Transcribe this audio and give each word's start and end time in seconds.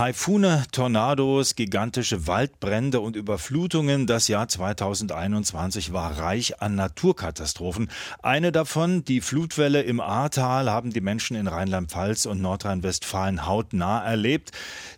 Taifune, 0.00 0.64
Tornados, 0.72 1.56
gigantische 1.56 2.26
Waldbrände 2.26 3.00
und 3.00 3.16
Überflutungen. 3.16 4.06
Das 4.06 4.28
Jahr 4.28 4.48
2021 4.48 5.92
war 5.92 6.18
reich 6.18 6.62
an 6.62 6.74
Naturkatastrophen. 6.74 7.90
Eine 8.22 8.50
davon, 8.50 9.04
die 9.04 9.20
Flutwelle 9.20 9.82
im 9.82 10.00
Ahrtal, 10.00 10.70
haben 10.70 10.90
die 10.90 11.02
Menschen 11.02 11.36
in 11.36 11.48
Rheinland-Pfalz 11.48 12.24
und 12.24 12.40
Nordrhein-Westfalen 12.40 13.44
hautnah 13.44 14.02
erlebt. 14.02 14.52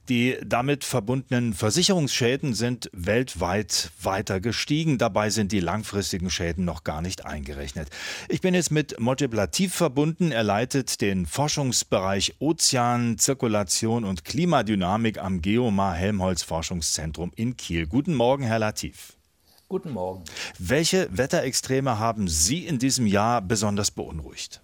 Die 0.08 0.36
damit 0.46 0.84
verbundenen 0.84 1.52
Versicherungsschäden 1.52 2.54
sind 2.54 2.88
weltweit 2.92 3.90
weiter 4.00 4.38
gestiegen. 4.38 4.98
Dabei 4.98 5.30
sind 5.30 5.50
die 5.50 5.58
langfristigen 5.58 6.30
Schäden 6.30 6.64
noch 6.64 6.84
gar 6.84 7.02
nicht 7.02 7.26
eingerechnet. 7.26 7.88
Ich 8.28 8.40
bin 8.40 8.54
jetzt 8.54 8.70
mit 8.70 8.94
Latif 9.00 9.74
verbunden. 9.74 10.30
Er 10.30 10.44
leitet 10.44 11.00
den 11.00 11.26
Forschungsbereich 11.26 12.36
Ozean, 12.38 13.18
Zirkulation 13.18 14.04
und 14.04 14.24
Klimadynamik 14.24 14.91
am 15.18 15.40
Geomar 15.40 15.94
Helmholtz 15.94 16.42
Forschungszentrum 16.42 17.32
in 17.34 17.56
Kiel. 17.56 17.86
Guten 17.86 18.14
Morgen, 18.14 18.44
Herr 18.44 18.58
Latif. 18.58 19.16
Guten 19.68 19.90
Morgen. 19.92 20.24
Welche 20.58 21.08
Wetterextreme 21.16 21.98
haben 21.98 22.28
Sie 22.28 22.66
in 22.66 22.78
diesem 22.78 23.06
Jahr 23.06 23.40
besonders 23.40 23.90
beunruhigt? 23.90 24.60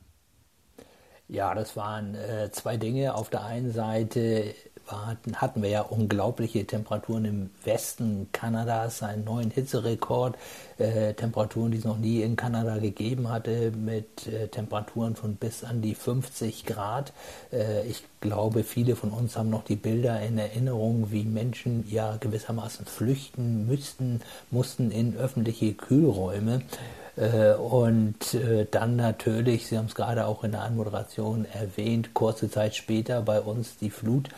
Ja, 1.28 1.54
das 1.54 1.76
waren 1.76 2.14
äh, 2.14 2.50
zwei 2.52 2.76
Dinge. 2.76 3.14
Auf 3.14 3.30
der 3.30 3.42
einen 3.44 3.72
Seite 3.72 4.54
hatten, 4.90 5.36
hatten 5.36 5.62
wir 5.62 5.70
ja 5.70 5.82
unglaubliche 5.82 6.66
Temperaturen 6.66 7.24
im 7.24 7.50
Westen 7.64 8.28
Kanadas, 8.32 9.02
einen 9.02 9.24
neuen 9.24 9.50
Hitzerekord, 9.50 10.36
äh, 10.78 11.14
Temperaturen, 11.14 11.70
die 11.70 11.78
es 11.78 11.84
noch 11.84 11.98
nie 11.98 12.22
in 12.22 12.36
Kanada 12.36 12.78
gegeben 12.78 13.28
hatte, 13.28 13.72
mit 13.72 14.26
äh, 14.26 14.48
Temperaturen 14.48 15.16
von 15.16 15.36
bis 15.36 15.64
an 15.64 15.82
die 15.82 15.94
50 15.94 16.64
Grad. 16.64 17.12
Äh, 17.52 17.86
ich 17.86 18.04
glaube, 18.20 18.64
viele 18.64 18.96
von 18.96 19.10
uns 19.10 19.36
haben 19.36 19.50
noch 19.50 19.64
die 19.64 19.76
Bilder 19.76 20.20
in 20.22 20.38
Erinnerung, 20.38 21.10
wie 21.10 21.24
Menschen 21.24 21.84
ja 21.90 22.16
gewissermaßen 22.16 22.86
flüchten 22.86 23.66
müssten, 23.66 24.20
mussten 24.50 24.90
in 24.90 25.16
öffentliche 25.16 25.74
Kühlräume. 25.74 26.62
Äh, 27.18 27.54
und 27.54 28.34
äh, 28.34 28.66
dann 28.70 28.96
natürlich, 28.96 29.66
Sie 29.66 29.76
haben 29.76 29.86
es 29.86 29.94
gerade 29.94 30.26
auch 30.26 30.44
in 30.44 30.52
der 30.52 30.62
Anmoderation 30.62 31.46
erwähnt, 31.52 32.14
kurze 32.14 32.50
Zeit 32.50 32.76
später 32.76 33.22
bei 33.22 33.40
uns 33.40 33.76
die 33.76 33.90
Flut 33.90 34.28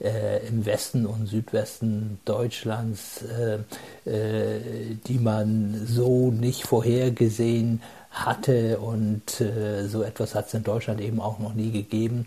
äh, 0.00 0.46
im 0.46 0.64
Westen 0.64 1.06
und 1.06 1.26
Südwesten 1.26 2.18
Deutschlands, 2.24 3.22
äh, 3.22 3.58
äh, 4.08 4.60
die 5.06 5.18
man 5.18 5.86
so 5.86 6.30
nicht 6.30 6.66
vorhergesehen 6.66 7.82
hatte 8.10 8.78
und 8.78 9.40
äh, 9.40 9.86
so 9.86 10.02
etwas 10.02 10.34
hat 10.34 10.48
es 10.48 10.54
in 10.54 10.64
Deutschland 10.64 11.00
eben 11.00 11.20
auch 11.20 11.38
noch 11.38 11.54
nie 11.54 11.70
gegeben. 11.70 12.26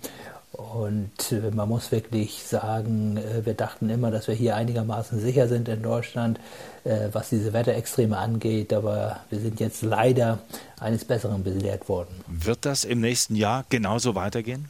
Und 0.52 1.34
man 1.56 1.70
muss 1.70 1.94
wirklich 1.94 2.44
sagen, 2.44 3.18
wir 3.46 3.54
dachten 3.54 3.90
immer, 3.90 4.12
dass 4.12 4.28
wir 4.28 4.36
hier 4.36 4.58
einigermaßen 4.58 5.20
sicher 5.20 5.48
sind 5.48 5.70
in 5.70 5.82
Deutschland, 5.82 6.42
was 6.84 7.30
diese 7.30 7.54
Wetterextreme 7.54 8.18
angeht, 8.18 8.74
aber 8.74 9.22
wir 9.30 9.40
sind 9.40 9.62
jetzt 9.62 9.82
leider 9.82 10.40
eines 10.78 11.06
Besseren 11.06 11.42
belehrt 11.44 11.88
worden. 11.88 12.10
Wird 12.28 12.66
das 12.66 12.84
im 12.84 13.00
nächsten 13.00 13.38
Jahr 13.38 13.64
genauso 13.70 14.14
weitergehen? 14.14 14.68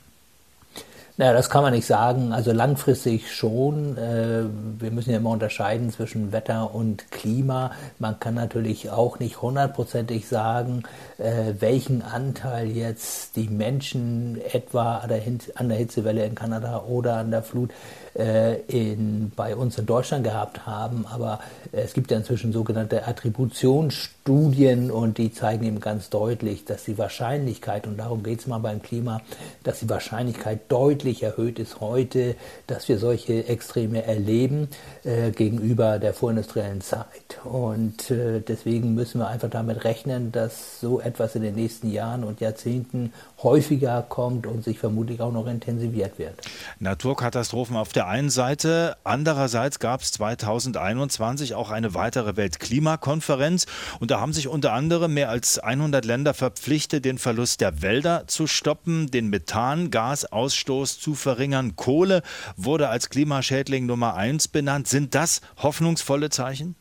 Naja, 1.22 1.34
das 1.34 1.52
kann 1.52 1.62
man 1.62 1.72
nicht 1.72 1.86
sagen. 1.86 2.34
Also 2.34 2.52
langfristig 2.52 3.32
schon. 3.32 3.96
Äh, 3.96 4.46
wir 4.80 4.90
müssen 4.90 5.12
ja 5.12 5.18
immer 5.18 5.30
unterscheiden 5.30 5.92
zwischen 5.92 6.32
Wetter 6.32 6.74
und 6.74 7.12
Klima. 7.12 7.74
Man 8.00 8.20
kann 8.20 8.34
natürlich 8.34 8.90
auch 8.90 9.20
nicht 9.20 9.40
hundertprozentig 9.40 10.28
sagen, 10.28 10.82
äh, 11.20 11.54
welchen 11.60 12.02
Anteil 12.02 12.72
jetzt 12.72 13.36
die 13.36 13.50
Menschen 13.50 14.42
etwa 14.52 14.98
an 14.98 15.70
der 15.70 15.78
Hitzewelle 15.78 16.26
in 16.26 16.34
Kanada 16.34 16.86
oder 16.88 17.18
an 17.18 17.30
der 17.30 17.44
Flut 17.44 17.70
äh, 18.18 18.60
in, 18.62 19.32
bei 19.36 19.56
uns 19.56 19.78
in 19.78 19.86
Deutschland 19.86 20.24
gehabt 20.24 20.66
haben. 20.66 21.06
Aber 21.06 21.40
es 21.72 21.94
gibt 21.94 22.10
ja 22.10 22.18
inzwischen 22.18 22.52
sogenannte 22.52 23.08
Attributionsstudien 23.08 24.90
und 24.90 25.20
die 25.20 25.32
zeigen 25.32 25.66
eben 25.66 25.80
ganz 25.80 26.10
deutlich, 26.10 26.66
dass 26.66 26.86
die 26.86 26.98
Wahrscheinlichkeit, 26.98 27.86
und 27.86 27.98
darum 27.98 28.24
geht 28.24 28.40
es 28.40 28.48
mal 28.48 28.58
beim 28.58 28.82
Klima, 28.82 29.22
dass 29.64 29.82
die 29.82 29.90
Wahrscheinlichkeit 29.90 30.62
deutlich 30.70 31.11
erhöht 31.20 31.60
ist 31.60 31.82
heute, 31.82 32.36
dass 32.68 32.88
wir 32.88 32.98
solche 32.98 33.48
Extreme 33.48 34.04
erleben 34.04 34.70
äh, 35.04 35.32
gegenüber 35.32 36.00
der 36.00 36.14
vorindustriellen 36.14 36.82
Zeit. 36.82 37.40
Und 37.44 38.10
äh, 38.10 38.40
deswegen 38.40 38.94
müssen 38.94 39.20
wir 39.20 39.28
einfach 39.28 39.50
damit 39.50 39.84
rechnen, 39.84 40.32
dass 40.32 40.80
so 40.80 41.02
etwas 41.02 41.36
in 41.36 41.42
den 41.42 41.56
nächsten 41.56 41.92
Jahren 41.92 42.24
und 42.24 42.40
Jahrzehnten 42.40 43.14
häufiger 43.44 44.06
kommt 44.08 44.48
und 44.48 44.64
sich 44.64 44.80
vermutlich 44.80 45.22
auch 45.22 45.32
noch 45.32 45.48
intensiviert 45.48 46.18
wird. 46.18 46.36
Naturkatastrophen 46.80 47.76
auf 47.76 47.94
der 47.94 48.08
einen 48.08 48.30
Seite, 48.30 48.96
andererseits 49.04 49.80
gab 49.80 50.02
es 50.02 50.12
2021 50.14 51.56
auch 51.56 51.72
eine 51.72 51.94
weitere 51.94 52.38
Weltklimakonferenz 52.38 53.66
und 54.00 54.12
da 54.12 54.20
haben 54.20 54.34
sich 54.34 54.48
unter 54.48 54.74
anderem 54.74 55.14
mehr 55.14 55.30
als 55.30 55.60
100 55.60 56.06
Länder 56.06 56.34
verpflichtet, 56.34 57.06
den 57.06 57.18
Verlust 57.18 57.62
der 57.62 57.82
Wälder 57.82 58.28
zu 58.28 58.48
stoppen, 58.48 59.10
den 59.10 59.30
Methangasausstoß 59.30 60.91
zu 61.00 61.16
verringern. 61.16 61.76
Kohle 61.76 62.22
wurde 62.58 62.90
als 62.90 63.10
Klimaschädling 63.10 63.86
Nummer 63.86 64.16
eins 64.16 64.48
benannt. 64.48 64.88
Sind 64.88 65.16
das 65.16 65.42
hoffnungsvolle 65.58 66.30
Zeichen? 66.30 66.76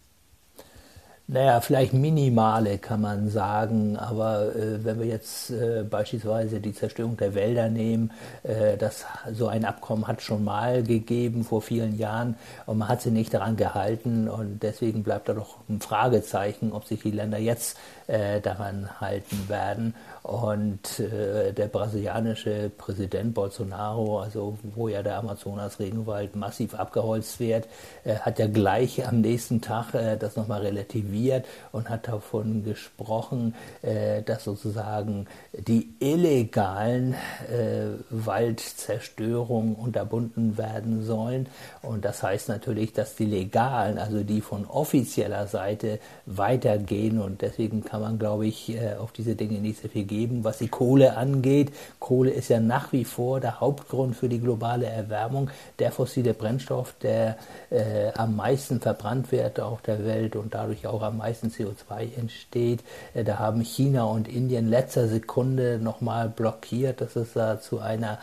Naja, 1.32 1.60
vielleicht 1.60 1.92
minimale 1.92 2.78
kann 2.78 3.02
man 3.02 3.28
sagen, 3.28 3.96
aber 3.96 4.52
äh, 4.56 4.84
wenn 4.84 4.98
wir 4.98 5.06
jetzt 5.06 5.50
äh, 5.50 5.84
beispielsweise 5.88 6.58
die 6.58 6.74
Zerstörung 6.74 7.16
der 7.16 7.36
Wälder 7.36 7.68
nehmen, 7.68 8.10
äh, 8.42 8.76
das, 8.76 9.04
so 9.32 9.46
ein 9.46 9.64
Abkommen 9.64 10.08
hat 10.08 10.22
schon 10.22 10.42
mal 10.42 10.82
gegeben 10.82 11.44
vor 11.44 11.62
vielen 11.62 11.96
Jahren 11.96 12.34
und 12.66 12.78
man 12.78 12.88
hat 12.88 13.02
sich 13.02 13.12
nicht 13.12 13.32
daran 13.32 13.56
gehalten 13.56 14.28
und 14.28 14.58
deswegen 14.64 15.04
bleibt 15.04 15.28
da 15.28 15.34
doch 15.34 15.58
ein 15.68 15.80
Fragezeichen, 15.80 16.72
ob 16.72 16.84
sich 16.84 17.02
die 17.02 17.12
Länder 17.12 17.38
jetzt 17.38 17.78
äh, 18.08 18.40
daran 18.40 19.00
halten 19.00 19.48
werden. 19.48 19.94
Und 20.22 21.00
äh, 21.00 21.52
der 21.52 21.68
brasilianische 21.68 22.70
Präsident 22.76 23.32
Bolsonaro, 23.32 24.20
also 24.20 24.58
wo 24.74 24.88
ja 24.88 25.02
der 25.02 25.16
Amazonas-Regenwald 25.18 26.36
massiv 26.36 26.74
abgeholzt 26.74 27.40
wird, 27.40 27.66
äh, 28.04 28.16
hat 28.16 28.38
ja 28.38 28.46
gleich 28.46 29.06
am 29.06 29.22
nächsten 29.22 29.62
Tag 29.62 29.94
äh, 29.94 30.16
das 30.16 30.36
nochmal 30.36 30.60
relativiert 30.60 31.46
und 31.72 31.88
hat 31.88 32.06
davon 32.06 32.64
gesprochen, 32.64 33.54
äh, 33.80 34.22
dass 34.22 34.44
sozusagen 34.44 35.26
die 35.52 35.94
illegalen 36.00 37.14
äh, 37.14 37.86
Waldzerstörungen 38.10 39.74
unterbunden 39.74 40.58
werden 40.58 41.02
sollen. 41.02 41.46
Und 41.80 42.04
das 42.04 42.22
heißt 42.22 42.50
natürlich, 42.50 42.92
dass 42.92 43.16
die 43.16 43.24
legalen, 43.24 43.96
also 43.96 44.22
die 44.22 44.42
von 44.42 44.66
offizieller 44.66 45.46
Seite 45.46 45.98
weitergehen. 46.26 47.20
Und 47.20 47.40
deswegen 47.40 47.84
kann 47.84 48.02
man, 48.02 48.18
glaube 48.18 48.46
ich, 48.46 48.70
äh, 48.70 48.96
auf 48.96 49.12
diese 49.12 49.34
Dinge 49.34 49.60
nicht 49.60 49.80
sehr 49.80 49.88
viel 49.90 50.09
geben. 50.10 50.44
Was 50.44 50.58
die 50.58 50.68
Kohle 50.68 51.16
angeht, 51.16 51.72
Kohle 52.00 52.30
ist 52.32 52.48
ja 52.50 52.60
nach 52.60 52.92
wie 52.92 53.04
vor 53.04 53.40
der 53.40 53.60
Hauptgrund 53.60 54.16
für 54.16 54.28
die 54.28 54.40
globale 54.40 54.86
Erwärmung, 54.86 55.48
der 55.78 55.92
fossile 55.92 56.34
Brennstoff, 56.34 56.94
der 57.00 57.36
äh, 57.70 58.12
am 58.14 58.36
meisten 58.36 58.80
verbrannt 58.80 59.32
wird 59.32 59.60
auf 59.60 59.80
der 59.82 60.04
Welt 60.04 60.36
und 60.36 60.52
dadurch 60.52 60.86
auch 60.86 61.02
am 61.02 61.18
meisten 61.18 61.48
CO2 61.48 62.18
entsteht. 62.18 62.80
Äh, 63.14 63.24
da 63.24 63.38
haben 63.38 63.62
China 63.62 64.04
und 64.04 64.28
Indien 64.28 64.68
letzter 64.68 65.06
Sekunde 65.08 65.78
nochmal 65.78 66.28
blockiert, 66.28 67.00
dass 67.00 67.16
es 67.16 67.32
da 67.34 67.60
zu 67.60 67.78
einer 67.78 68.18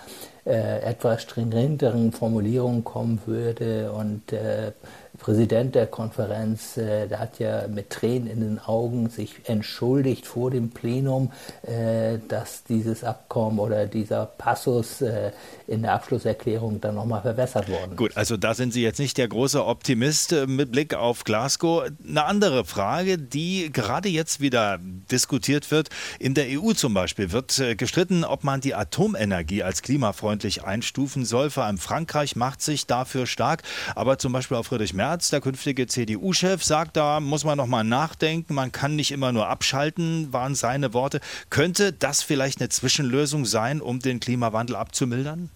äh, 0.45 0.81
etwas 0.81 1.23
stringenteren 1.23 2.11
Formulierung 2.11 2.83
kommen 2.83 3.21
würde 3.25 3.91
und 3.91 4.31
äh, 4.33 4.71
Präsident 5.17 5.75
der 5.75 5.87
Konferenz, 5.87 6.77
äh, 6.77 7.07
der 7.07 7.19
hat 7.19 7.39
ja 7.39 7.67
mit 7.67 7.89
Tränen 7.89 8.27
in 8.27 8.39
den 8.41 8.59
Augen 8.59 9.09
sich 9.09 9.35
entschuldigt 9.45 10.25
vor 10.25 10.51
dem 10.51 10.69
Plenum, 10.69 11.31
äh, 11.63 12.19
dass 12.27 12.63
dieses 12.63 13.03
Abkommen 13.03 13.59
oder 13.59 13.87
dieser 13.87 14.25
Passus 14.25 15.01
äh, 15.01 15.31
in 15.67 15.81
der 15.81 15.93
Abschlusserklärung 15.93 16.79
dann 16.79 16.95
nochmal 16.95 17.21
verwässert 17.21 17.67
worden 17.69 17.91
ist. 17.91 17.97
Gut, 17.97 18.15
also 18.15 18.37
da 18.37 18.53
sind 18.53 18.73
Sie 18.73 18.83
jetzt 18.83 18.99
nicht 18.99 19.17
der 19.17 19.27
große 19.27 19.65
Optimist 19.65 20.33
mit 20.47 20.71
Blick 20.71 20.93
auf 20.93 21.23
Glasgow. 21.23 21.89
Eine 22.07 22.25
andere 22.25 22.63
Frage, 22.63 23.17
die 23.17 23.71
gerade 23.73 24.09
jetzt 24.09 24.39
wieder 24.39 24.79
diskutiert 25.11 25.71
wird, 25.71 25.89
in 26.19 26.35
der 26.35 26.45
EU 26.49 26.73
zum 26.73 26.93
Beispiel 26.93 27.31
wird 27.31 27.61
gestritten, 27.77 28.23
ob 28.23 28.43
man 28.43 28.61
die 28.61 28.75
Atomenergie 28.75 29.63
als 29.63 29.81
klimafreundlich 29.81 30.63
einstufen 30.63 31.25
soll. 31.25 31.49
Vor 31.49 31.63
allem 31.63 31.77
Frankreich 31.77 32.35
macht 32.35 32.61
sich 32.61 32.87
dafür 32.87 33.25
stark, 33.25 33.63
aber 33.95 34.17
zum 34.19 34.31
Beispiel 34.31 34.57
auch 34.57 34.65
Friedrich 34.65 34.93
Merz 34.93 35.06
Merz, 35.07 35.29
der 35.29 35.39
künftige 35.39 35.87
CDU-Chef, 35.87 36.65
sagt, 36.65 36.97
da 36.97 37.21
muss 37.21 37.45
man 37.45 37.57
noch 37.57 37.65
mal 37.65 37.85
nachdenken, 37.85 38.53
man 38.53 38.73
kann 38.73 38.97
nicht 38.97 39.11
immer 39.11 39.31
nur 39.31 39.47
abschalten, 39.47 40.33
waren 40.33 40.53
seine 40.53 40.93
Worte. 40.93 41.21
Könnte 41.49 41.93
das 41.93 42.21
vielleicht 42.21 42.59
eine 42.59 42.67
Zwischenlösung 42.67 43.45
sein, 43.45 43.79
um 43.79 43.99
den 43.99 44.19
Klimawandel 44.19 44.75
abzumildern? 44.75 45.49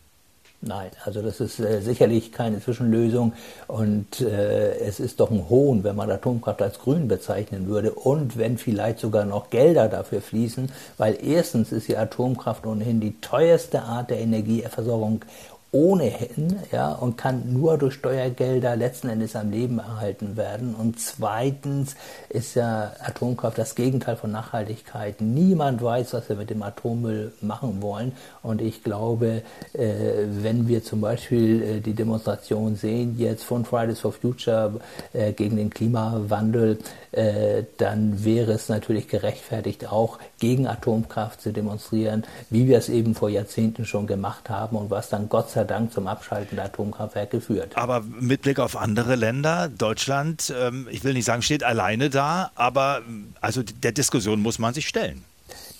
Nein, 0.61 0.91
also 1.03 1.21
das 1.21 1.41
ist 1.41 1.59
äh, 1.59 1.81
sicherlich 1.81 2.31
keine 2.31 2.61
Zwischenlösung 2.61 3.33
und 3.67 4.21
äh, 4.21 4.75
es 4.75 5.01
ist 5.01 5.19
doch 5.19 5.31
ein 5.31 5.49
Hohn, 5.49 5.83
wenn 5.83 5.97
man 5.97 6.09
Atomkraft 6.09 6.61
als 6.61 6.79
grün 6.79 7.09
bezeichnen 7.09 7.67
würde 7.67 7.91
und 7.91 8.37
wenn 8.37 8.57
vielleicht 8.57 8.99
sogar 8.99 9.25
noch 9.25 9.49
Gelder 9.49 9.89
dafür 9.89 10.21
fließen, 10.21 10.71
weil 10.97 11.17
erstens 11.21 11.73
ist 11.73 11.89
die 11.89 11.97
Atomkraft 11.97 12.65
ohnehin 12.65 13.01
die 13.01 13.19
teuerste 13.19 13.81
Art 13.81 14.11
der 14.11 14.19
Energieversorgung 14.19 15.25
ohnehin 15.73 16.59
ja, 16.71 16.91
und 16.91 17.17
kann 17.17 17.53
nur 17.53 17.77
durch 17.77 17.93
Steuergelder 17.93 18.75
letzten 18.75 19.07
Endes 19.07 19.37
am 19.37 19.51
Leben 19.51 19.79
erhalten 19.79 20.35
werden. 20.35 20.75
Und 20.75 20.99
zweitens 20.99 21.95
ist 22.27 22.55
ja 22.55 22.91
Atomkraft 23.01 23.57
das 23.57 23.75
Gegenteil 23.75 24.17
von 24.17 24.31
Nachhaltigkeit. 24.31 25.21
Niemand 25.21 25.81
weiß, 25.81 26.13
was 26.13 26.27
wir 26.27 26.35
mit 26.35 26.49
dem 26.49 26.61
Atommüll 26.61 27.31
machen 27.41 27.81
wollen. 27.81 28.11
Und 28.43 28.61
ich 28.61 28.83
glaube, 28.83 29.43
äh, 29.71 29.93
wenn 30.29 30.67
wir 30.67 30.83
zum 30.83 30.99
Beispiel 30.99 31.61
äh, 31.61 31.79
die 31.79 31.93
Demonstration 31.93 32.75
sehen 32.75 33.15
jetzt 33.17 33.45
von 33.45 33.63
Fridays 33.63 34.01
for 34.01 34.11
Future 34.11 34.81
äh, 35.13 35.31
gegen 35.31 35.55
den 35.55 35.69
Klimawandel, 35.69 36.79
äh, 37.13 37.63
dann 37.77 38.25
wäre 38.25 38.51
es 38.51 38.67
natürlich 38.67 39.07
gerechtfertigt, 39.07 39.89
auch 39.89 40.19
gegen 40.39 40.67
Atomkraft 40.67 41.41
zu 41.41 41.53
demonstrieren, 41.53 42.25
wie 42.49 42.67
wir 42.67 42.77
es 42.77 42.89
eben 42.89 43.15
vor 43.15 43.29
Jahrzehnten 43.29 43.85
schon 43.85 44.05
gemacht 44.05 44.49
haben 44.49 44.75
und 44.75 44.89
was 44.89 45.07
dann 45.07 45.29
Gott 45.29 45.49
sei 45.49 45.60
Dank 45.65 45.93
zum 45.93 46.07
Abschalten 46.07 46.55
der 46.55 46.65
Atomkraftwerke 46.65 47.41
führt. 47.41 47.77
Aber 47.77 48.01
mit 48.01 48.41
Blick 48.41 48.59
auf 48.59 48.75
andere 48.75 49.15
Länder, 49.15 49.69
Deutschland, 49.69 50.53
ähm, 50.57 50.87
ich 50.91 51.03
will 51.03 51.13
nicht 51.13 51.25
sagen, 51.25 51.41
steht 51.41 51.63
alleine 51.63 52.09
da, 52.09 52.51
aber 52.55 53.01
also 53.39 53.61
der 53.63 53.91
Diskussion 53.91 54.41
muss 54.41 54.59
man 54.59 54.73
sich 54.73 54.87
stellen. 54.87 55.23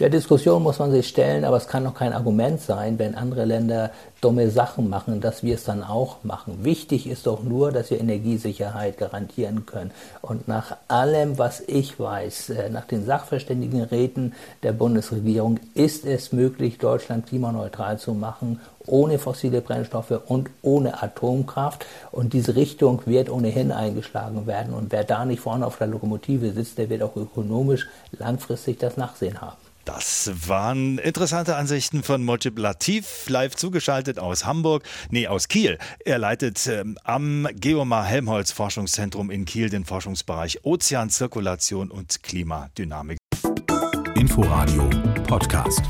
Der 0.01 0.09
Diskussion 0.09 0.63
muss 0.63 0.79
man 0.79 0.91
sich 0.91 1.07
stellen, 1.07 1.45
aber 1.45 1.57
es 1.57 1.67
kann 1.67 1.83
doch 1.83 1.93
kein 1.93 2.13
Argument 2.13 2.59
sein, 2.59 2.97
wenn 2.97 3.13
andere 3.13 3.45
Länder 3.45 3.91
dumme 4.19 4.49
Sachen 4.49 4.89
machen, 4.89 5.21
dass 5.21 5.43
wir 5.43 5.53
es 5.53 5.63
dann 5.63 5.83
auch 5.83 6.23
machen. 6.23 6.63
Wichtig 6.63 7.07
ist 7.07 7.27
doch 7.27 7.43
nur, 7.43 7.71
dass 7.71 7.91
wir 7.91 7.99
Energiesicherheit 7.99 8.97
garantieren 8.97 9.67
können. 9.67 9.91
Und 10.21 10.47
nach 10.47 10.75
allem, 10.87 11.37
was 11.37 11.61
ich 11.61 11.99
weiß, 11.99 12.49
äh, 12.49 12.69
nach 12.69 12.85
den 12.85 13.05
Sachverständigenräten 13.05 14.33
der 14.63 14.73
Bundesregierung, 14.73 15.59
ist 15.75 16.05
es 16.05 16.31
möglich, 16.31 16.79
Deutschland 16.79 17.27
klimaneutral 17.27 17.99
zu 17.99 18.13
machen, 18.15 18.59
ohne 18.87 19.19
fossile 19.19 19.61
Brennstoffe 19.61 20.21
und 20.27 20.49
ohne 20.61 21.01
Atomkraft. 21.01 21.85
Und 22.11 22.33
diese 22.33 22.55
Richtung 22.55 23.01
wird 23.05 23.29
ohnehin 23.29 23.71
eingeschlagen 23.71 24.47
werden. 24.47 24.73
Und 24.73 24.91
wer 24.91 25.03
da 25.03 25.25
nicht 25.25 25.41
vorne 25.41 25.65
auf 25.65 25.77
der 25.77 25.87
Lokomotive 25.87 26.51
sitzt, 26.51 26.77
der 26.77 26.89
wird 26.89 27.03
auch 27.03 27.15
ökonomisch 27.15 27.87
langfristig 28.17 28.79
das 28.79 28.97
Nachsehen 28.97 29.41
haben. 29.41 29.57
Das 29.85 30.31
waren 30.47 30.99
interessante 30.99 31.55
Ansichten 31.55 32.03
von 32.03 32.23
Mojib 32.23 32.59
Latif, 32.59 33.27
live 33.29 33.55
zugeschaltet 33.55 34.19
aus 34.19 34.45
Hamburg, 34.45 34.83
nee, 35.09 35.27
aus 35.27 35.47
Kiel. 35.47 35.79
Er 36.05 36.19
leitet 36.19 36.67
ähm, 36.67 36.97
am 37.03 37.47
Geomar 37.55 38.05
Helmholtz 38.05 38.51
Forschungszentrum 38.51 39.31
in 39.31 39.45
Kiel 39.45 39.69
den 39.69 39.83
Forschungsbereich 39.83 40.63
Ozeanzirkulation 40.63 41.89
und 41.89 42.21
Klimadynamik. 42.21 43.17
Inforadio 44.15 44.87
Podcast. 45.27 45.81